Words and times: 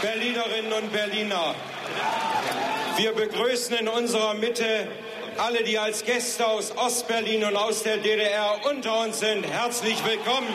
Berlinerinnen 0.00 0.72
und 0.72 0.92
Berliner, 0.92 1.54
wir 2.96 3.12
begrüßen 3.12 3.76
in 3.76 3.88
unserer 3.88 4.32
Mitte 4.32 4.88
alle, 5.36 5.62
die 5.62 5.78
als 5.78 6.04
Gäste 6.04 6.46
aus 6.46 6.72
Ostberlin 6.76 7.44
und 7.44 7.56
aus 7.56 7.82
der 7.82 7.98
DDR 7.98 8.60
unter 8.70 9.00
uns 9.00 9.20
sind. 9.20 9.46
Herzlich 9.46 9.96
willkommen. 10.04 10.48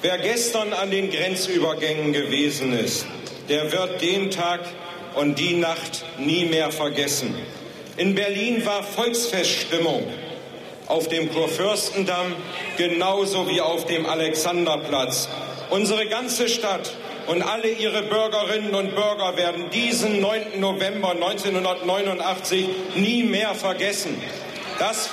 Wer 0.00 0.18
gestern 0.18 0.72
an 0.72 0.90
den 0.90 1.10
Grenzübergängen 1.10 2.12
gewesen 2.14 2.78
ist, 2.78 3.06
der 3.48 3.70
wird 3.70 4.00
den 4.00 4.30
Tag 4.30 4.60
und 5.14 5.38
die 5.38 5.56
Nacht 5.56 6.04
nie 6.18 6.46
mehr 6.46 6.70
vergessen. 6.70 7.34
In 7.96 8.14
Berlin 8.14 8.64
war 8.64 8.82
Volksfeststimmung 8.82 10.04
auf 10.86 11.08
dem 11.08 11.32
Kurfürstendamm 11.32 12.34
genauso 12.76 13.48
wie 13.48 13.60
auf 13.60 13.86
dem 13.86 14.06
Alexanderplatz. 14.06 15.28
Unsere 15.70 16.06
ganze 16.06 16.48
Stadt 16.48 16.92
und 17.26 17.42
alle 17.42 17.68
ihre 17.68 18.02
Bürgerinnen 18.02 18.74
und 18.74 18.94
Bürger 18.94 19.36
werden 19.36 19.70
diesen 19.70 20.20
9. 20.20 20.60
November 20.60 21.12
1989 21.12 22.68
nie 22.96 23.22
mehr 23.22 23.54
vergessen. 23.54 24.20
Das, 24.78 25.08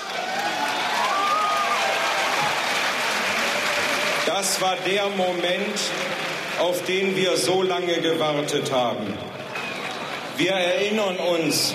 das 4.26 4.60
war 4.62 4.76
der 4.86 5.08
Moment, 5.10 5.80
auf 6.60 6.84
den 6.86 7.16
wir 7.16 7.38
so 7.38 7.62
lange 7.62 8.02
gewartet 8.02 8.72
haben. 8.72 9.14
Wir 10.38 10.52
erinnern 10.52 11.18
uns 11.18 11.74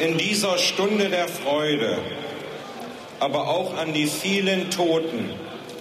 in 0.00 0.16
dieser 0.18 0.58
Stunde 0.58 1.08
der 1.08 1.28
Freude, 1.28 1.98
aber 3.20 3.48
auch 3.48 3.76
an 3.76 3.92
die 3.92 4.06
vielen 4.06 4.70
Toten 4.70 5.30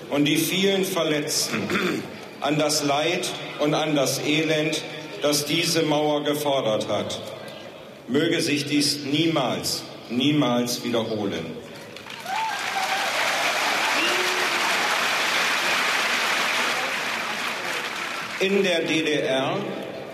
und 0.09 0.25
die 0.25 0.37
vielen 0.37 0.85
Verletzten, 0.85 1.61
an 2.41 2.57
das 2.57 2.83
Leid 2.83 3.29
und 3.59 3.73
an 3.73 3.95
das 3.95 4.19
Elend, 4.19 4.81
das 5.21 5.45
diese 5.45 5.83
Mauer 5.83 6.23
gefordert 6.23 6.87
hat. 6.87 7.19
Möge 8.07 8.41
sich 8.41 8.65
dies 8.65 8.99
niemals, 9.05 9.83
niemals 10.09 10.83
wiederholen. 10.83 11.45
In 18.39 18.63
der 18.63 18.81
DDR 18.81 19.57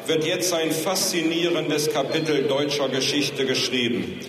wird 0.07 0.25
jetzt 0.25 0.53
ein 0.53 0.71
faszinierendes 0.71 1.91
Kapitel 1.91 2.43
deutscher 2.43 2.87
Geschichte 2.87 3.45
geschrieben. 3.45 4.19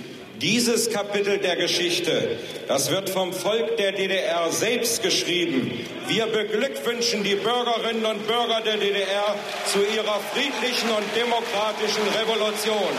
Dieses 0.40 0.90
Kapitel 0.90 1.38
der 1.38 1.54
Geschichte, 1.54 2.38
das 2.66 2.90
wird 2.90 3.08
vom 3.08 3.32
Volk 3.32 3.76
der 3.76 3.92
DDR 3.92 4.50
selbst 4.50 5.00
geschrieben. 5.00 5.86
Wir 6.08 6.26
beglückwünschen 6.26 7.22
die 7.22 7.36
Bürgerinnen 7.36 8.04
und 8.04 8.26
Bürger 8.26 8.60
der 8.64 8.76
DDR 8.76 9.36
zu 9.72 9.78
ihrer 9.78 10.18
friedlichen 10.32 10.90
und 10.90 11.04
demokratischen 11.16 12.02
Revolution. 12.18 12.90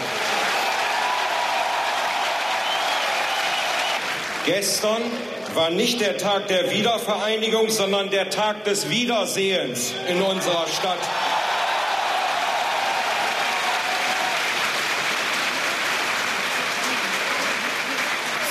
Gestern 4.46 5.02
war 5.56 5.72
nicht 5.72 6.00
der 6.00 6.18
Tag 6.18 6.48
der 6.48 6.72
Wiedervereinigung, 6.72 7.70
sondern 7.70 8.12
der 8.12 8.30
Tag 8.30 8.64
des 8.64 8.90
Wiedersehens 8.90 9.94
in 10.08 10.22
unserer 10.22 10.68
Stadt. 10.68 11.00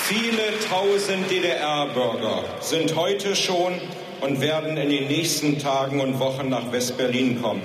Viele 0.06 0.60
tausend 0.68 1.30
DDR-Bürger 1.30 2.44
sind 2.60 2.94
heute 2.94 3.34
schon 3.34 3.72
und 4.20 4.42
werden 4.42 4.76
in 4.76 4.90
den 4.90 5.08
nächsten 5.08 5.58
Tagen 5.58 5.98
und 5.98 6.18
Wochen 6.18 6.50
nach 6.50 6.70
West-Berlin 6.70 7.40
kommen. 7.40 7.62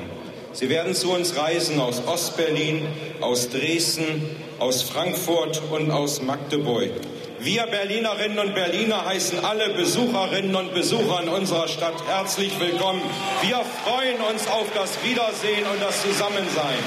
Sie 0.53 0.69
werden 0.69 0.95
zu 0.95 1.11
uns 1.11 1.35
reisen 1.35 1.81
aus 1.81 2.01
Ost-Berlin, 2.07 2.87
aus 3.19 3.49
Dresden, 3.49 4.37
aus 4.57 4.83
Frankfurt 4.83 5.61
und 5.69 5.91
aus 5.91 6.21
Magdeburg. 6.21 6.91
Wir 7.39 7.67
Berlinerinnen 7.67 8.39
und 8.39 8.55
Berliner 8.55 9.03
heißen 9.03 9.43
alle 9.43 9.73
Besucherinnen 9.73 10.55
und 10.55 10.73
Besucher 10.73 11.21
in 11.21 11.27
unserer 11.27 11.67
Stadt 11.67 12.01
herzlich 12.07 12.57
willkommen. 12.57 13.01
Wir 13.41 13.59
freuen 13.83 14.21
uns 14.31 14.47
auf 14.47 14.67
das 14.73 14.91
Wiedersehen 15.03 15.65
und 15.69 15.81
das 15.81 16.01
Zusammensein. 16.03 16.79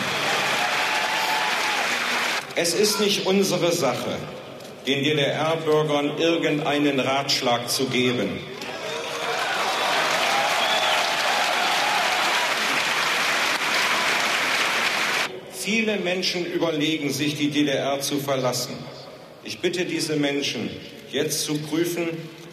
Es 2.57 2.73
ist 2.73 3.01
nicht 3.01 3.27
unsere 3.27 3.71
Sache, 3.71 4.17
den 4.87 5.05
DDR-Bürgern 5.05 6.19
irgendeinen 6.19 6.99
Ratschlag 6.99 7.71
zu 7.71 7.87
geben. 7.87 8.41
Viele 15.53 15.99
Menschen 15.99 16.45
überlegen 16.45 17.13
sich, 17.13 17.37
die 17.37 17.51
DDR 17.51 18.01
zu 18.01 18.19
verlassen. 18.19 18.75
Ich 19.45 19.61
bitte 19.61 19.85
diese 19.85 20.17
Menschen, 20.17 20.69
jetzt 21.13 21.45
zu 21.45 21.57
prüfen, 21.59 22.09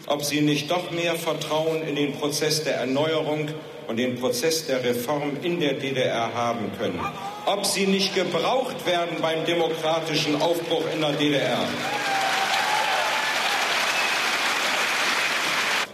ob 0.06 0.22
sie 0.22 0.40
nicht 0.40 0.70
doch 0.70 0.92
mehr 0.92 1.16
Vertrauen 1.16 1.82
in 1.82 1.96
den 1.96 2.12
Prozess 2.12 2.62
der 2.62 2.76
Erneuerung 2.76 3.48
und 3.88 3.96
den 3.96 4.20
Prozess 4.20 4.66
der 4.66 4.84
Reform 4.84 5.32
in 5.42 5.58
der 5.58 5.74
DDR 5.74 6.32
haben 6.32 6.70
können. 6.78 7.00
Ob 7.46 7.66
sie 7.66 7.86
nicht 7.86 8.14
gebraucht 8.14 8.86
werden 8.86 9.16
beim 9.20 9.44
demokratischen 9.44 10.40
Aufbruch 10.40 10.84
in 10.94 11.00
der 11.00 11.12
DDR. 11.12 11.66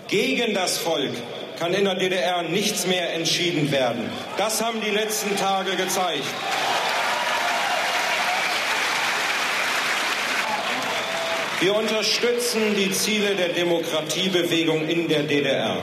Gegen 0.08 0.54
das 0.54 0.78
Volk 0.78 1.10
kann 1.58 1.74
in 1.74 1.84
der 1.84 1.96
DDR 1.96 2.42
nichts 2.42 2.86
mehr 2.86 3.14
entschieden 3.14 3.72
werden. 3.72 4.08
Das 4.36 4.62
haben 4.62 4.80
die 4.80 4.90
letzten 4.90 5.36
Tage 5.36 5.74
gezeigt. 5.74 6.22
Wir 11.58 11.74
unterstützen 11.74 12.76
die 12.76 12.92
Ziele 12.92 13.34
der 13.34 13.48
Demokratiebewegung 13.48 14.86
in 14.86 15.08
der 15.08 15.22
DDR. 15.22 15.78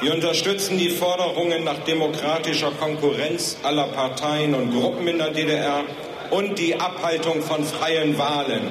Wir 0.00 0.14
unterstützen 0.14 0.78
die 0.78 0.88
Forderungen 0.88 1.64
nach 1.64 1.78
demokratischer 1.84 2.70
Konkurrenz 2.70 3.58
aller 3.62 3.88
Parteien 3.88 4.54
und 4.54 4.72
Gruppen 4.72 5.08
in 5.08 5.18
der 5.18 5.30
DDR 5.30 5.84
und 6.30 6.58
die 6.58 6.76
Abhaltung 6.76 7.42
von 7.42 7.64
freien 7.64 8.16
Wahlen. 8.16 8.70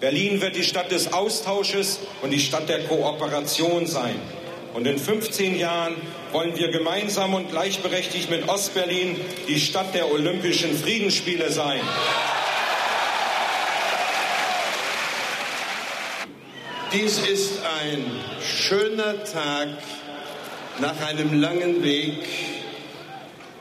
Berlin 0.00 0.40
wird 0.40 0.56
die 0.56 0.64
Stadt 0.64 0.90
des 0.90 1.12
Austausches 1.12 1.98
und 2.22 2.30
die 2.30 2.40
Stadt 2.40 2.70
der 2.70 2.84
Kooperation 2.84 3.86
sein. 3.86 4.16
Und 4.72 4.86
in 4.86 4.98
15 4.98 5.58
Jahren 5.58 5.96
wollen 6.32 6.56
wir 6.56 6.70
gemeinsam 6.70 7.34
und 7.34 7.50
gleichberechtigt 7.50 8.30
mit 8.30 8.48
Ostberlin 8.48 9.20
die 9.46 9.60
Stadt 9.60 9.94
der 9.94 10.10
Olympischen 10.10 10.74
Friedensspiele 10.74 11.50
sein. 11.50 11.80
Dies 16.92 17.18
ist 17.18 17.52
ein 17.82 18.04
schöner 18.40 19.22
Tag 19.24 19.68
nach 20.80 20.98
einem 21.06 21.40
langen 21.40 21.84
Weg, 21.84 22.26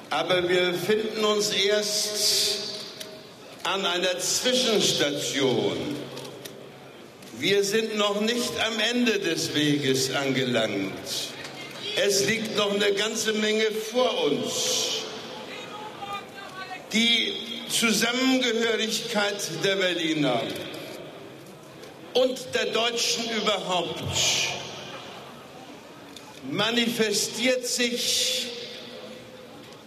aber 0.10 0.48
wir 0.48 0.74
finden 0.74 1.26
uns 1.26 1.52
erst 1.52 2.60
an 3.64 3.86
einer 3.86 4.18
Zwischenstation. 4.20 5.78
Wir 7.40 7.64
sind 7.64 7.98
noch 7.98 8.20
nicht 8.20 8.52
am 8.68 8.78
Ende 8.82 9.18
des 9.18 9.56
Weges 9.56 10.14
angelangt. 10.14 10.92
Es 11.96 12.26
liegt 12.26 12.58
noch 12.58 12.74
eine 12.74 12.92
ganze 12.92 13.32
Menge 13.32 13.72
vor 13.72 14.26
uns. 14.26 15.04
Die 16.92 17.34
Zusammengehörigkeit 17.70 19.38
der 19.64 19.78
Berliner 19.78 20.42
und 22.14 22.40
der 22.53 22.66
Deutschen 22.66 23.24
überhaupt 23.32 24.03
manifestiert 26.52 27.66
sich 27.66 28.47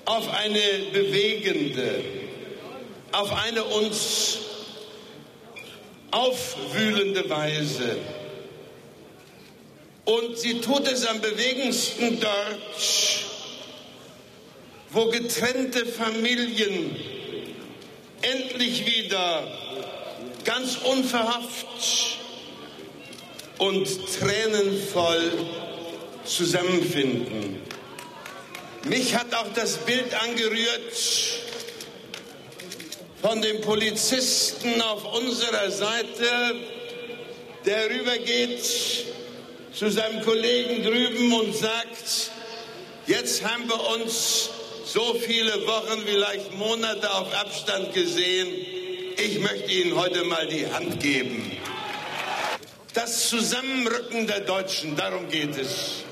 auf 0.07 0.27
eine 0.33 0.87
bewegende, 0.91 2.03
auf 3.13 3.31
eine 3.31 3.63
uns 3.63 4.32
aufwühlende 6.13 7.29
Weise. 7.29 7.97
Und 10.05 10.39
sie 10.39 10.61
tut 10.61 10.87
es 10.87 11.07
am 11.07 11.21
bewegendsten 11.21 12.21
dort, 12.21 12.61
wo 14.91 15.07
getrennte 15.07 15.87
Familien 15.87 16.97
endlich 18.21 18.87
wieder 18.87 19.47
ganz 20.45 20.77
unverhofft 20.77 22.19
und 23.59 23.89
tränenvoll 24.19 25.33
zusammenfinden. 26.25 27.61
Mich 28.85 29.15
hat 29.15 29.33
auch 29.35 29.53
das 29.55 29.79
Bild 29.79 30.13
angerührt, 30.23 30.93
von 33.23 33.41
dem 33.41 33.61
Polizisten 33.61 34.83
auf 34.83 35.05
unserer 35.15 35.71
Seite, 35.71 36.57
der 37.65 37.89
rübergeht 37.89 38.61
zu 39.73 39.89
seinem 39.91 40.23
Kollegen 40.25 40.83
drüben 40.83 41.33
und 41.33 41.57
sagt, 41.57 42.33
jetzt 43.07 43.45
haben 43.45 43.69
wir 43.69 43.81
uns 43.95 44.51
so 44.85 45.15
viele 45.15 45.65
Wochen, 45.69 46.03
vielleicht 46.05 46.53
Monate 46.55 47.09
auf 47.13 47.33
Abstand 47.33 47.95
gesehen. 47.95 48.49
Ich 49.17 49.39
möchte 49.39 49.71
Ihnen 49.71 49.97
heute 49.97 50.25
mal 50.25 50.49
die 50.49 50.67
Hand 50.67 50.99
geben. 50.99 51.57
Das 52.93 53.29
Zusammenrücken 53.29 54.27
der 54.27 54.41
Deutschen, 54.41 54.97
darum 54.97 55.29
geht 55.29 55.57
es. 55.57 56.03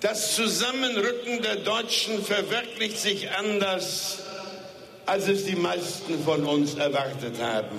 Das 0.00 0.36
Zusammenrücken 0.36 1.40
der 1.42 1.56
Deutschen 1.56 2.22
verwirklicht 2.22 2.98
sich 2.98 3.30
anders, 3.30 4.18
als 5.08 5.26
es 5.26 5.46
die 5.46 5.56
meisten 5.56 6.22
von 6.22 6.44
uns 6.44 6.74
erwartet 6.74 7.40
haben. 7.40 7.78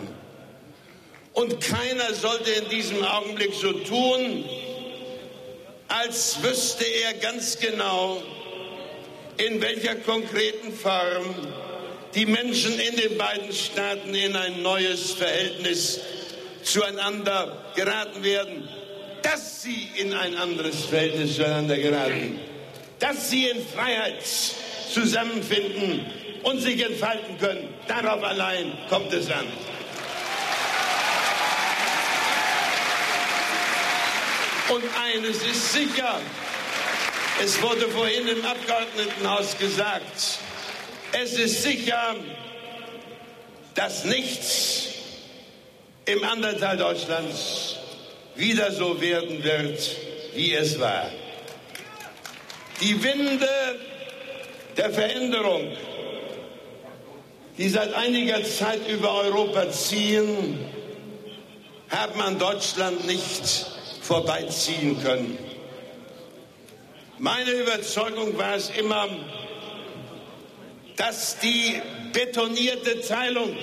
Und 1.34 1.62
keiner 1.62 2.12
sollte 2.16 2.50
in 2.50 2.70
diesem 2.70 3.04
Augenblick 3.04 3.54
so 3.54 3.72
tun, 3.72 4.46
als 5.88 6.42
wüsste 6.42 6.86
er 6.86 7.14
ganz 7.14 7.60
genau, 7.60 8.22
in 9.38 9.62
welcher 9.62 9.96
konkreten 9.96 10.74
Form 10.74 11.36
die 12.16 12.26
Menschen 12.26 12.80
in 12.80 12.96
den 12.96 13.18
beiden 13.20 13.54
Staaten 13.54 14.16
in 14.16 14.36
ein 14.36 14.64
neues 14.64 15.12
Verhältnis 15.12 16.00
zueinander 16.64 17.72
geraten 17.76 18.24
werden, 18.24 18.68
dass 19.22 19.62
sie 19.62 19.88
in 19.98 20.14
ein 20.14 20.36
anderes 20.36 20.86
Verhältnis 20.86 21.36
zueinander 21.36 21.78
geraten, 21.78 22.40
dass 22.98 23.30
sie 23.30 23.46
in 23.50 23.64
Freiheit 23.64 24.24
zusammenfinden 24.92 26.08
und 26.44 26.60
sich 26.60 26.84
entfalten 26.84 27.38
können. 27.38 27.74
Darauf 27.88 28.24
allein 28.24 28.72
kommt 28.90 29.12
es 29.14 29.30
an. 29.32 29.46
Und 34.70 34.84
eines 35.04 35.38
ist 35.38 35.74
sicher, 35.74 36.20
es 37.44 37.62
wurde 37.62 37.88
vorhin 37.88 38.28
im 38.28 38.46
Abgeordnetenhaus 38.46 39.58
gesagt, 39.58 40.40
es 41.12 41.34
ist 41.34 41.64
sicher, 41.64 42.16
dass 43.74 44.06
nichts 44.06 44.90
im 46.06 46.24
anderen 46.24 46.60
Teil 46.60 46.78
Deutschlands 46.78 47.78
wieder 48.36 48.72
so 48.72 49.02
werden 49.02 49.44
wird, 49.44 49.80
wie 50.36 50.54
es 50.54 50.80
war. 50.80 51.10
Die 52.82 53.04
Winde 53.04 53.80
der 54.78 54.92
Veränderung, 54.92 55.76
die 57.60 57.68
seit 57.68 57.94
einiger 57.94 58.42
Zeit 58.46 58.88
über 58.88 59.16
Europa 59.16 59.70
ziehen, 59.70 60.58
haben 61.90 62.22
an 62.22 62.40
Deutschland 62.40 63.06
nicht 63.06 63.66
vorbeiziehen 64.02 64.98
können. 65.04 65.38
Meine 67.18 67.52
Überzeugung 67.52 68.38
war 68.38 68.56
es 68.56 68.70
immer, 68.70 69.10
dass 70.96 71.38
die 71.40 71.82
betonierte 72.14 73.02
Teilung 73.02 73.58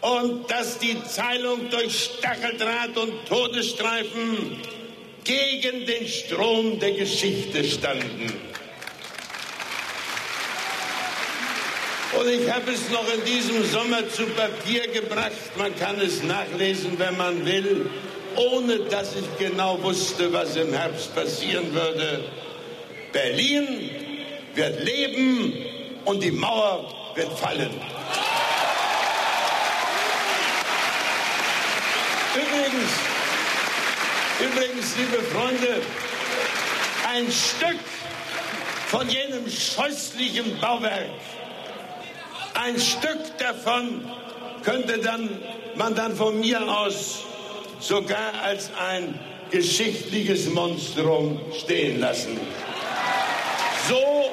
und 0.00 0.50
dass 0.50 0.78
die 0.78 0.96
Teilung 1.14 1.68
durch 1.68 2.14
Stacheldraht 2.18 2.96
und 2.96 3.26
Todesstreifen 3.26 4.56
gegen 5.24 5.84
den 5.84 6.08
Strom 6.08 6.80
der 6.80 6.92
Geschichte 6.92 7.62
standen. 7.62 8.49
Und 12.20 12.28
ich 12.28 12.52
habe 12.52 12.70
es 12.70 12.90
noch 12.90 13.06
in 13.14 13.24
diesem 13.24 13.64
Sommer 13.64 14.06
zu 14.10 14.26
Papier 14.26 14.86
gebracht. 14.88 15.56
Man 15.56 15.74
kann 15.78 15.98
es 16.00 16.22
nachlesen, 16.22 16.98
wenn 16.98 17.16
man 17.16 17.46
will 17.46 17.90
ohne 18.36 18.78
dass 18.90 19.14
ich 19.16 19.38
genau 19.38 19.82
wusste, 19.82 20.32
was 20.32 20.56
im 20.56 20.72
Herbst 20.72 21.14
passieren 21.14 21.72
würde. 21.74 22.24
Berlin 23.12 23.90
wird 24.54 24.84
leben 24.84 25.52
und 26.04 26.22
die 26.22 26.30
Mauer 26.30 27.12
wird 27.14 27.38
fallen. 27.38 27.70
Übrigens, 32.34 32.90
übrigens, 34.40 34.96
liebe 34.96 35.22
Freunde, 35.24 35.82
ein 37.08 37.26
Stück 37.32 37.80
von 38.86 39.08
jenem 39.08 39.50
scheußlichen 39.50 40.58
Bauwerk, 40.60 41.10
ein 42.54 42.78
Stück 42.78 43.38
davon 43.38 44.10
könnte 44.64 44.98
dann, 44.98 45.28
man 45.74 45.94
dann 45.94 46.14
von 46.16 46.40
mir 46.40 46.60
aus 46.68 47.24
sogar 47.80 48.42
als 48.42 48.70
ein 48.78 49.18
geschichtliches 49.50 50.48
Monstrum 50.50 51.40
stehen 51.58 52.00
lassen. 52.00 52.38
So, 53.88 54.32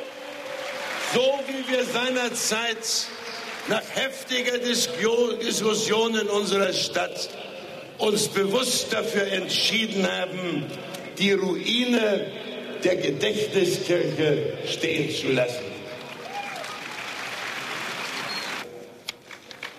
so 1.14 1.40
wie 1.48 1.72
wir 1.72 1.84
seinerzeit 1.86 3.08
nach 3.68 3.84
heftiger 3.96 4.58
Diskussion 4.60 6.16
in 6.16 6.28
unserer 6.28 6.74
Stadt 6.74 7.30
uns 7.98 8.28
bewusst 8.28 8.94
dafür 8.94 9.28
entschieden 9.32 10.08
haben, 10.08 10.66
die 11.18 11.32
Ruine 11.32 12.28
der 12.84 12.96
Gedächtniskirche 12.98 14.54
stehen 14.68 15.14
zu 15.16 15.32
lassen. 15.32 15.77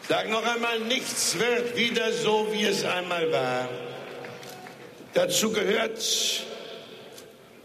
Sag 0.08 0.30
noch 0.30 0.42
einmal, 0.42 0.80
nichts 0.80 1.38
wird 1.38 1.76
wieder 1.76 2.10
so, 2.14 2.48
wie 2.50 2.64
es 2.64 2.82
einmal 2.82 3.30
war. 3.30 3.68
Dazu 5.12 5.52
gehört, 5.52 6.02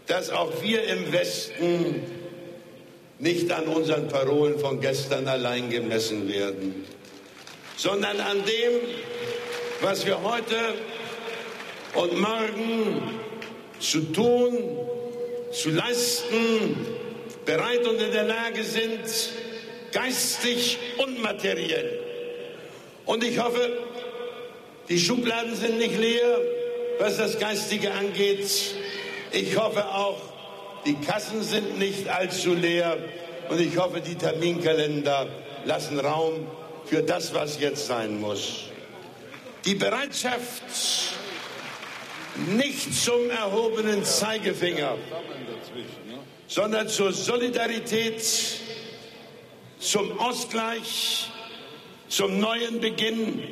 dass 0.06 0.28
auch 0.28 0.60
wir 0.60 0.84
im 0.84 1.10
Westen 1.10 2.02
nicht 3.18 3.50
an 3.50 3.66
unseren 3.66 4.08
Parolen 4.08 4.58
von 4.58 4.78
gestern 4.78 5.26
allein 5.26 5.70
gemessen 5.70 6.28
werden, 6.30 6.84
sondern 7.78 8.20
an 8.20 8.44
dem, 8.44 8.72
was 9.80 10.04
wir 10.04 10.22
heute 10.22 10.74
und 11.94 12.20
morgen 12.20 13.20
zu 13.80 14.00
tun, 14.12 14.58
zu 15.50 15.70
leisten, 15.70 16.76
bereit 17.46 17.86
und 17.86 18.02
in 18.02 18.12
der 18.12 18.24
Lage 18.24 18.62
sind, 18.64 19.00
geistig 19.92 20.76
und 20.98 21.22
materiell. 21.22 22.13
Und 23.06 23.22
ich 23.24 23.38
hoffe, 23.38 23.78
die 24.88 24.98
Schubladen 24.98 25.54
sind 25.54 25.78
nicht 25.78 25.98
leer, 25.98 26.38
was 26.98 27.16
das 27.16 27.38
Geistige 27.38 27.92
angeht. 27.92 28.48
Ich 29.32 29.56
hoffe 29.56 29.86
auch, 29.88 30.20
die 30.86 30.94
Kassen 30.94 31.42
sind 31.42 31.78
nicht 31.78 32.08
allzu 32.08 32.54
leer. 32.54 32.98
Und 33.48 33.60
ich 33.60 33.76
hoffe, 33.76 34.00
die 34.00 34.14
Terminkalender 34.14 35.28
lassen 35.64 35.98
Raum 35.98 36.46
für 36.86 37.02
das, 37.02 37.34
was 37.34 37.60
jetzt 37.60 37.86
sein 37.86 38.20
muss. 38.20 38.64
Die 39.64 39.74
Bereitschaft, 39.74 40.62
nicht 42.48 42.94
zum 42.94 43.30
erhobenen 43.30 44.04
Zeigefinger, 44.04 44.96
sondern 46.46 46.88
zur 46.88 47.12
Solidarität, 47.12 48.22
zum 49.78 50.18
Ausgleich, 50.18 51.30
zum 52.08 52.38
neuen 52.38 52.80
Beginn 52.80 53.42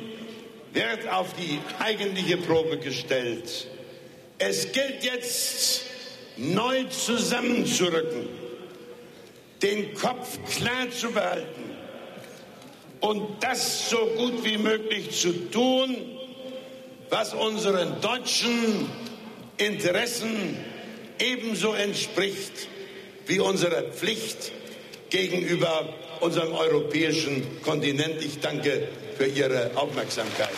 wird 0.73 1.07
auf 1.09 1.33
die 1.33 1.59
eigentliche 1.79 2.37
Probe 2.37 2.77
gestellt. 2.77 3.67
Es 4.39 4.71
gilt 4.71 5.03
jetzt, 5.03 5.83
neu 6.37 6.83
zusammenzurücken, 6.85 8.27
den 9.61 9.93
Kopf 9.93 10.39
klar 10.57 10.89
zu 10.91 11.11
behalten 11.11 11.63
und 12.99 13.43
das 13.43 13.89
so 13.89 13.97
gut 14.17 14.43
wie 14.43 14.57
möglich 14.57 15.11
zu 15.11 15.49
tun, 15.51 15.95
was 17.09 17.33
unseren 17.33 18.01
deutschen 18.01 18.89
Interessen 19.57 20.57
ebenso 21.19 21.73
entspricht 21.73 22.67
wie 23.27 23.39
unserer 23.39 23.83
Pflicht 23.83 24.51
gegenüber 25.09 25.93
unserem 26.23 26.53
europäischen 26.53 27.61
Kontinent. 27.61 28.23
Ich 28.23 28.39
danke 28.39 28.87
für 29.17 29.25
Ihre 29.25 29.71
Aufmerksamkeit. 29.75 30.49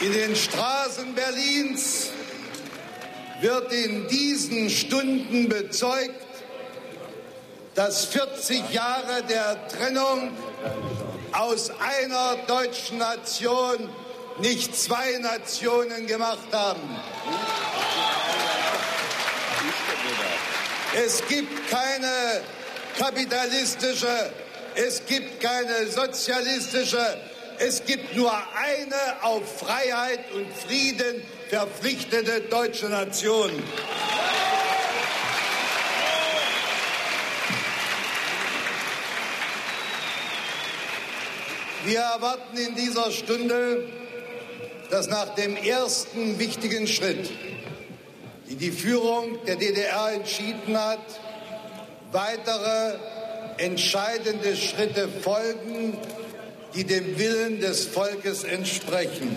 In 0.00 0.12
den 0.12 0.34
Straßen 0.34 1.14
Berlins 1.14 2.10
wird 3.42 3.72
in 3.72 4.08
diesen 4.08 4.70
Stunden 4.70 5.48
bezeugt, 5.48 6.14
dass 7.74 8.06
40 8.06 8.72
Jahre 8.72 9.22
der 9.28 9.68
Trennung 9.68 10.30
aus 11.32 11.70
einer 11.78 12.36
deutschen 12.46 12.98
Nation 12.98 13.88
nicht 14.40 14.74
zwei 14.76 15.18
Nationen 15.18 16.06
gemacht 16.06 16.48
haben. 16.52 16.80
Es 21.04 21.22
gibt 21.28 21.70
keine 21.70 22.42
kapitalistische, 22.98 24.32
es 24.74 25.04
gibt 25.06 25.40
keine 25.40 25.86
sozialistische, 25.86 27.18
Es 27.60 27.84
gibt 27.84 28.14
nur 28.14 28.32
eine 28.32 29.22
auf 29.22 29.58
Freiheit 29.58 30.20
und 30.32 30.46
Frieden 30.52 31.22
verpflichtete 31.48 32.42
deutsche 32.42 32.88
Nation. 32.88 33.50
Wir 41.84 41.98
erwarten 41.98 42.56
in 42.56 42.76
dieser 42.76 43.10
Stunde, 43.10 43.88
dass 44.90 45.08
nach 45.08 45.34
dem 45.34 45.56
ersten 45.56 46.38
wichtigen 46.38 46.86
Schritt, 46.86 47.28
die 48.48 48.56
die 48.56 48.70
Führung 48.70 49.38
der 49.46 49.56
DDR 49.56 50.12
entschieden 50.12 50.78
hat, 50.78 50.98
weitere 52.12 52.94
entscheidende 53.58 54.56
Schritte 54.56 55.08
folgen, 55.08 55.98
die 56.74 56.84
dem 56.84 57.18
Willen 57.18 57.60
des 57.60 57.86
Volkes 57.86 58.44
entsprechen. 58.44 59.36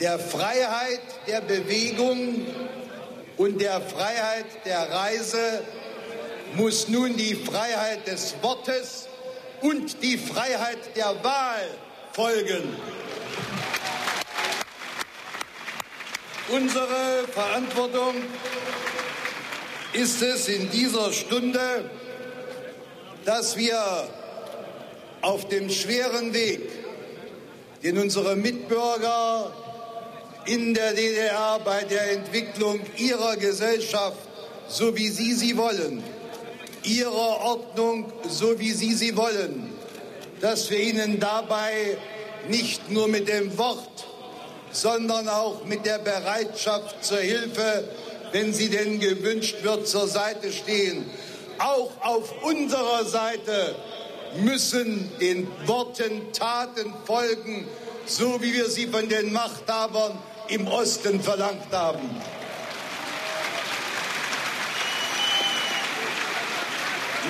Der 0.00 0.18
Freiheit 0.18 1.00
der 1.26 1.40
Bewegung 1.40 2.46
und 3.36 3.60
der 3.60 3.80
Freiheit 3.80 4.46
der 4.64 4.90
Reise 4.90 5.62
muss 6.56 6.88
nun 6.88 7.16
die 7.16 7.34
Freiheit 7.34 8.06
des 8.06 8.34
Wortes 8.42 9.08
und 9.60 10.02
die 10.02 10.18
Freiheit 10.18 10.78
der 10.96 11.22
Wahl 11.22 11.68
folgen. 12.12 12.62
Unsere 16.48 17.26
Verantwortung 17.32 18.16
ist 19.94 20.20
es 20.20 20.46
in 20.48 20.70
dieser 20.70 21.10
Stunde, 21.10 21.88
dass 23.24 23.56
wir 23.56 23.80
auf 25.22 25.48
dem 25.48 25.70
schweren 25.70 26.34
Weg, 26.34 26.60
den 27.82 27.96
unsere 27.96 28.36
Mitbürger 28.36 29.52
in 30.44 30.74
der 30.74 30.92
DDR 30.92 31.60
bei 31.64 31.82
der 31.84 32.12
Entwicklung 32.12 32.80
ihrer 32.98 33.36
Gesellschaft, 33.36 34.18
so 34.68 34.94
wie 34.94 35.08
sie 35.08 35.32
sie 35.32 35.56
wollen, 35.56 36.04
ihrer 36.82 37.40
Ordnung, 37.40 38.12
so 38.28 38.58
wie 38.58 38.72
sie 38.72 38.92
sie 38.92 39.16
wollen, 39.16 39.72
dass 40.42 40.70
wir 40.70 40.78
ihnen 40.78 41.18
dabei 41.18 41.96
nicht 42.50 42.90
nur 42.90 43.08
mit 43.08 43.28
dem 43.28 43.56
Wort, 43.56 44.13
sondern 44.74 45.28
auch 45.28 45.64
mit 45.64 45.86
der 45.86 45.98
Bereitschaft 45.98 47.04
zur 47.04 47.18
Hilfe, 47.18 47.84
wenn 48.32 48.52
sie 48.52 48.68
denn 48.68 48.98
gewünscht 48.98 49.56
wird, 49.62 49.86
zur 49.86 50.08
Seite 50.08 50.52
stehen. 50.52 51.08
Auch 51.58 51.92
auf 52.00 52.42
unserer 52.42 53.04
Seite 53.04 53.76
müssen 54.38 55.08
den 55.20 55.46
Worten 55.66 56.32
Taten 56.32 56.92
folgen, 57.04 57.68
so 58.06 58.42
wie 58.42 58.52
wir 58.52 58.68
sie 58.68 58.88
von 58.88 59.08
den 59.08 59.32
Machthabern 59.32 60.18
im 60.48 60.66
Osten 60.66 61.20
verlangt 61.20 61.72
haben. 61.72 62.10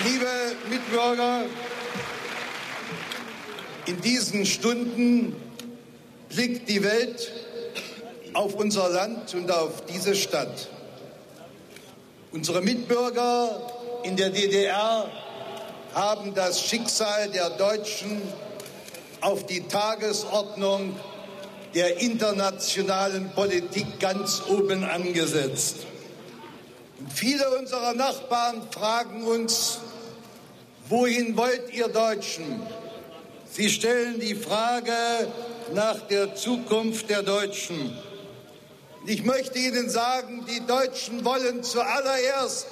Liebe 0.02 0.26
Mitbürger, 0.70 1.42
in 3.86 4.00
diesen 4.00 4.46
Stunden 4.46 5.36
blickt 6.34 6.68
die 6.68 6.82
Welt 6.82 7.32
auf 8.32 8.54
unser 8.54 8.88
Land 8.88 9.34
und 9.34 9.50
auf 9.50 9.84
diese 9.86 10.16
Stadt. 10.16 10.68
Unsere 12.32 12.60
Mitbürger 12.60 13.60
in 14.02 14.16
der 14.16 14.30
DDR 14.30 15.08
haben 15.94 16.34
das 16.34 16.60
Schicksal 16.60 17.30
der 17.30 17.50
Deutschen 17.50 18.20
auf 19.20 19.46
die 19.46 19.60
Tagesordnung 19.68 20.96
der 21.74 22.00
internationalen 22.00 23.30
Politik 23.30 24.00
ganz 24.00 24.42
oben 24.48 24.82
angesetzt. 24.82 25.86
Und 26.98 27.12
viele 27.12 27.48
unserer 27.58 27.94
Nachbarn 27.94 28.62
fragen 28.72 29.22
uns, 29.24 29.78
wohin 30.88 31.36
wollt 31.36 31.72
ihr 31.72 31.88
Deutschen? 31.88 32.60
Sie 33.56 33.70
stellen 33.70 34.18
die 34.18 34.34
Frage 34.34 34.92
nach 35.74 36.00
der 36.08 36.34
Zukunft 36.34 37.08
der 37.08 37.22
Deutschen. 37.22 37.96
Ich 39.06 39.22
möchte 39.22 39.60
Ihnen 39.60 39.88
sagen, 39.88 40.44
die 40.48 40.66
Deutschen 40.66 41.24
wollen 41.24 41.62
zuallererst 41.62 42.66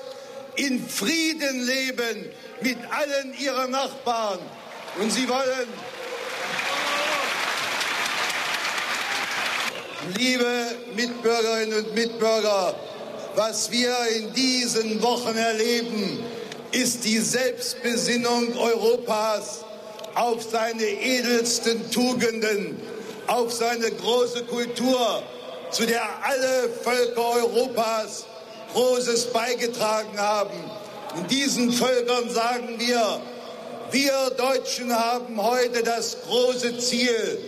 in 0.56 0.84
Frieden 0.84 1.64
leben 1.64 2.26
mit 2.62 2.78
allen 2.90 3.32
ihren 3.38 3.70
Nachbarn. 3.70 4.40
Und 5.00 5.12
sie 5.12 5.28
wollen, 5.28 5.68
liebe 10.18 10.66
Mitbürgerinnen 10.96 11.84
und 11.84 11.94
Mitbürger, 11.94 12.74
was 13.36 13.70
wir 13.70 13.94
in 14.16 14.32
diesen 14.32 15.00
Wochen 15.00 15.36
erleben, 15.36 16.24
ist 16.72 17.04
die 17.04 17.18
Selbstbesinnung 17.18 18.56
Europas 18.58 19.64
auf 20.14 20.42
seine 20.42 20.82
edelsten 20.84 21.90
Tugenden, 21.90 22.80
auf 23.26 23.52
seine 23.52 23.90
große 23.90 24.44
Kultur, 24.44 25.22
zu 25.70 25.86
der 25.86 26.02
alle 26.22 26.68
Völker 26.82 27.28
Europas 27.36 28.26
Großes 28.72 29.32
beigetragen 29.32 30.18
haben. 30.18 30.58
Und 31.16 31.30
diesen 31.30 31.72
Völkern 31.72 32.30
sagen 32.30 32.78
wir, 32.78 33.20
wir 33.90 34.30
Deutschen 34.38 34.94
haben 34.94 35.42
heute 35.42 35.82
das 35.82 36.22
große 36.22 36.78
Ziel, 36.78 37.38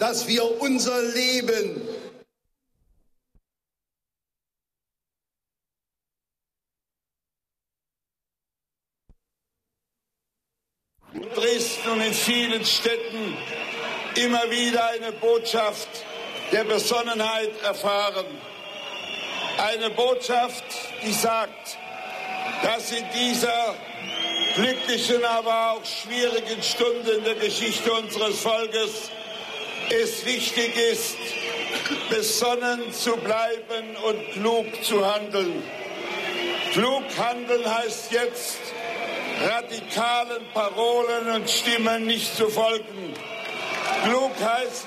dass 0.00 0.26
wir 0.26 0.60
unser 0.60 1.00
Leben 1.02 1.80
in 11.14 11.28
Dresden 11.34 11.90
und 11.90 12.00
in 12.00 12.11
vielen 12.24 12.64
Städten 12.64 13.36
immer 14.14 14.48
wieder 14.50 14.90
eine 14.90 15.12
Botschaft 15.12 15.88
der 16.52 16.64
Besonnenheit 16.64 17.50
erfahren. 17.62 18.26
Eine 19.58 19.90
Botschaft, 19.90 20.64
die 21.04 21.12
sagt, 21.12 21.76
dass 22.62 22.92
in 22.92 23.04
dieser 23.14 23.74
glücklichen, 24.54 25.24
aber 25.24 25.72
auch 25.72 25.84
schwierigen 25.84 26.62
Stunde 26.62 27.12
in 27.12 27.24
der 27.24 27.34
Geschichte 27.34 27.92
unseres 27.92 28.38
Volkes 28.40 29.10
es 29.90 30.24
wichtig 30.24 30.76
ist, 30.76 31.16
besonnen 32.08 32.92
zu 32.92 33.16
bleiben 33.16 33.96
und 34.04 34.32
klug 34.32 34.84
zu 34.84 35.04
handeln. 35.04 35.62
Klug 36.72 37.02
handeln 37.18 37.74
heißt 37.74 38.12
jetzt, 38.12 38.58
radikalen 39.48 40.46
Parolen 40.52 41.30
und 41.34 41.50
Stimmen 41.50 42.06
nicht 42.06 42.36
zu 42.36 42.48
folgen. 42.48 43.14
Klug 44.04 44.32
heißt, 44.40 44.86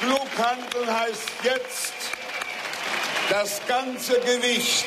Klug 0.00 0.28
handeln 0.38 1.00
heißt 1.00 1.30
jetzt, 1.44 1.94
das 3.28 3.60
ganze 3.66 4.18
Gewicht 4.20 4.86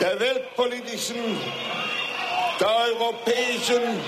der 0.00 0.18
weltpolitischen, 0.18 1.38
der 2.58 2.76
europäischen 2.76 4.00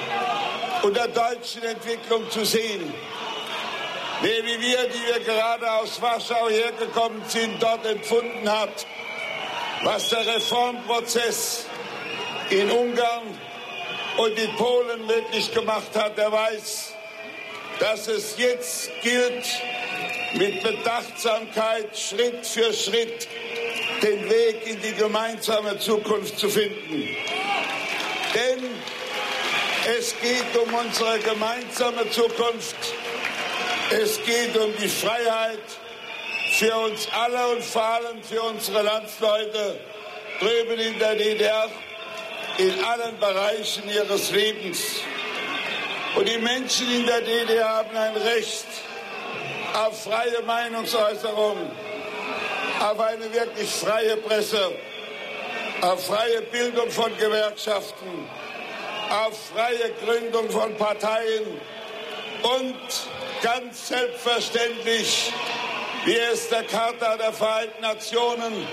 und 0.82 0.96
der 0.96 1.08
deutschen 1.08 1.62
Entwicklung 1.62 2.28
zu 2.30 2.44
sehen. 2.44 2.92
Wer 4.22 4.44
wie 4.44 4.60
wir, 4.60 4.88
die 4.88 5.06
wir 5.06 5.20
gerade 5.20 5.70
aus 5.70 6.00
Warschau 6.00 6.48
hergekommen 6.48 7.22
sind, 7.28 7.62
dort 7.62 7.84
empfunden 7.84 8.50
hat, 8.50 8.86
was 9.82 10.08
der 10.08 10.26
Reformprozess 10.26 11.66
in 12.50 12.70
Ungarn 12.70 13.38
und 14.16 14.38
in 14.38 14.54
Polen 14.56 15.06
möglich 15.06 15.52
gemacht 15.52 15.94
hat, 15.94 16.16
der 16.16 16.32
weiß, 16.32 16.94
dass 17.78 18.08
es 18.08 18.36
jetzt 18.38 18.90
gilt, 19.02 19.46
mit 20.34 20.62
Bedachtsamkeit 20.62 21.96
Schritt 21.96 22.46
für 22.46 22.72
Schritt 22.72 23.28
den 24.02 24.28
Weg 24.28 24.66
in 24.66 24.80
die 24.82 24.92
gemeinsame 24.92 25.78
Zukunft 25.78 26.38
zu 26.38 26.48
finden. 26.48 27.16
Denn 28.34 28.64
es 29.98 30.14
geht 30.20 30.56
um 30.62 30.74
unsere 30.74 31.18
gemeinsame 31.20 32.10
Zukunft. 32.10 32.76
Es 33.90 34.22
geht 34.24 34.56
um 34.56 34.72
die 34.76 34.88
Freiheit 34.88 35.60
für 36.56 36.74
uns 36.74 37.06
alle 37.12 37.48
und 37.48 37.62
vor 37.62 37.84
allem 37.84 38.22
für 38.22 38.40
unsere 38.40 38.80
Landsleute 38.80 39.78
drüben 40.40 40.78
in 40.78 40.98
der 40.98 41.14
DDR 41.14 41.68
in 42.56 42.82
allen 42.82 43.18
Bereichen 43.18 43.86
ihres 43.90 44.30
Lebens. 44.30 44.80
Und 46.14 46.26
die 46.26 46.38
Menschen 46.38 46.90
in 46.90 47.04
der 47.04 47.20
DDR 47.20 47.68
haben 47.68 47.94
ein 47.94 48.16
Recht 48.16 48.64
auf 49.74 50.04
freie 50.04 50.40
Meinungsäußerung, 50.46 51.58
auf 52.80 53.00
eine 53.00 53.30
wirklich 53.34 53.68
freie 53.68 54.16
Presse, 54.16 54.72
auf 55.82 56.06
freie 56.06 56.40
Bildung 56.40 56.90
von 56.90 57.14
Gewerkschaften, 57.18 58.26
auf 59.10 59.38
freie 59.54 59.92
Gründung 60.02 60.48
von 60.48 60.74
Parteien 60.78 61.60
und 62.42 62.76
ganz 63.42 63.88
selbstverständlich, 63.88 65.34
wie 66.06 66.16
es 66.16 66.48
der 66.48 66.62
Charta 66.62 67.16
der 67.16 67.32
Vereinten 67.32 67.82
Nationen 67.82 68.64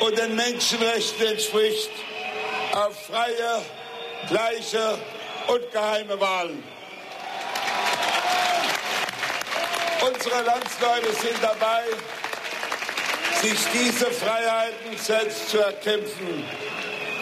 und 0.00 0.18
den 0.18 0.34
Menschenrechten 0.34 1.28
entspricht, 1.28 1.90
auf 2.72 2.96
freie, 3.06 3.62
gleiche 4.28 4.98
und 5.46 5.72
geheime 5.72 6.20
Wahlen. 6.20 6.62
Unsere 10.04 10.42
Landsleute 10.42 11.12
sind 11.12 11.38
dabei, 11.40 11.84
sich 13.40 13.58
diese 13.72 14.06
Freiheiten 14.06 14.98
selbst 14.98 15.50
zu 15.50 15.58
erkämpfen. 15.58 16.44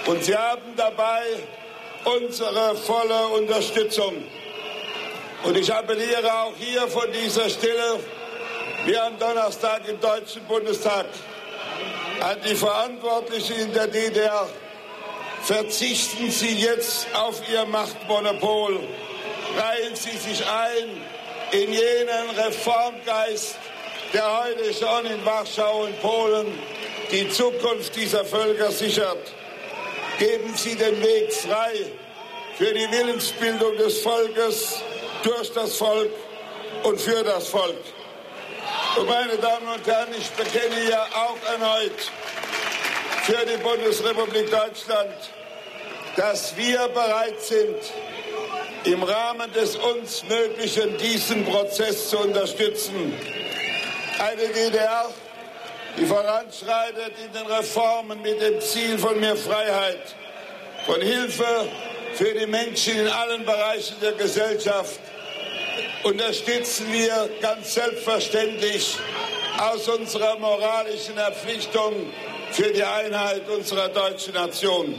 Und 0.06 0.24
sie 0.24 0.36
haben 0.36 0.74
dabei 0.76 1.24
unsere 2.04 2.74
volle 2.74 3.28
Unterstützung. 3.28 4.14
Und 5.44 5.56
ich 5.58 5.72
appelliere 5.72 6.32
auch 6.32 6.54
hier 6.58 6.88
von 6.88 7.12
dieser 7.12 7.50
Stelle, 7.50 8.00
wie 8.84 8.96
am 8.96 9.18
Donnerstag 9.18 9.88
im 9.88 10.00
Deutschen 10.00 10.42
Bundestag, 10.44 11.06
an 12.20 12.36
die 12.48 12.54
Verantwortlichen 12.54 13.56
in 13.58 13.72
der 13.72 13.88
DDR. 13.88 14.48
Verzichten 15.42 16.30
Sie 16.30 16.58
jetzt 16.58 17.06
auf 17.14 17.40
Ihr 17.48 17.64
Machtmonopol. 17.66 18.80
Reihen 19.56 19.94
Sie 19.94 20.16
sich 20.16 20.44
ein 20.44 21.02
in 21.52 21.72
jenen 21.72 22.30
Reformgeist, 22.36 23.56
der 24.12 24.44
heute 24.44 24.74
schon 24.74 25.06
in 25.06 25.24
Warschau 25.24 25.84
und 25.84 26.00
Polen 26.02 26.58
die 27.10 27.28
Zukunft 27.28 27.94
dieser 27.96 28.24
Völker 28.24 28.70
sichert. 28.70 29.32
Geben 30.18 30.54
Sie 30.56 30.74
den 30.74 31.00
Weg 31.02 31.32
frei 31.32 31.74
für 32.56 32.72
die 32.72 32.90
Willensbildung 32.90 33.76
des 33.76 34.00
Volkes 34.00 34.80
durch 35.22 35.52
das 35.52 35.76
Volk 35.76 36.10
und 36.82 37.00
für 37.00 37.22
das 37.22 37.48
Volk. 37.48 37.95
Und 38.96 39.06
meine 39.08 39.36
Damen 39.36 39.68
und 39.68 39.86
Herren, 39.86 40.08
ich 40.18 40.30
bekenne 40.30 40.88
ja 40.88 41.06
auch 41.12 41.36
erneut 41.52 42.10
für 43.24 43.44
die 43.44 43.58
Bundesrepublik 43.58 44.50
Deutschland, 44.50 45.14
dass 46.16 46.56
wir 46.56 46.88
bereit 46.88 47.38
sind, 47.42 47.76
im 48.84 49.02
Rahmen 49.02 49.52
des 49.52 49.76
uns 49.76 50.22
Möglichen 50.24 50.96
diesen 50.96 51.44
Prozess 51.44 52.08
zu 52.08 52.20
unterstützen. 52.20 53.12
Eine 54.18 54.48
DDR, 54.48 55.10
die 55.98 56.06
voranschreitet 56.06 57.12
in 57.22 57.32
den 57.34 57.46
Reformen 57.48 58.22
mit 58.22 58.40
dem 58.40 58.60
Ziel 58.62 58.98
von 58.98 59.20
mehr 59.20 59.36
Freiheit, 59.36 60.14
von 60.86 61.02
Hilfe 61.02 61.68
für 62.14 62.32
die 62.32 62.46
Menschen 62.46 62.98
in 62.98 63.08
allen 63.08 63.44
Bereichen 63.44 63.96
der 64.00 64.12
Gesellschaft, 64.12 65.00
unterstützen 66.06 66.86
wir 66.92 67.28
ganz 67.42 67.74
selbstverständlich 67.74 68.96
aus 69.58 69.88
unserer 69.88 70.38
moralischen 70.38 71.14
Verpflichtung 71.14 72.12
für 72.52 72.72
die 72.72 72.84
Einheit 72.84 73.48
unserer 73.48 73.88
deutschen 73.88 74.34
Nation. 74.34 74.94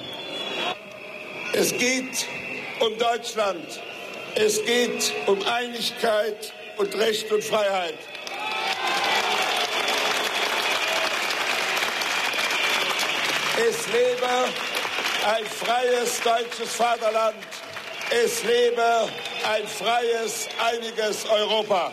Es 1.53 1.71
geht 1.71 2.25
um 2.81 2.97
Deutschland. 2.97 3.79
Es 4.35 4.63
geht 4.65 5.13
um 5.27 5.41
Einigkeit 5.47 6.51
und 6.75 6.93
Recht 6.97 7.31
und 7.31 7.41
Freiheit. 7.41 7.97
Es 13.65 13.87
lebe 13.93 14.27
ein 15.25 15.45
freies 15.45 16.19
deutsches 16.19 16.75
Vaterland. 16.75 17.37
Es 18.11 18.43
lebe 18.43 19.07
ein 19.45 19.67
freies, 19.67 20.47
einiges 20.59 21.25
Europa. 21.29 21.91